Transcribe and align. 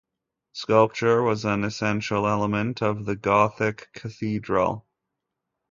Sculpture 0.53 1.21
was 1.21 1.45
an 1.45 1.63
essential 1.63 2.25
element 2.27 2.81
of 2.81 3.05
the 3.05 3.15
Gothic 3.15 3.93
cathedral. 3.93 4.87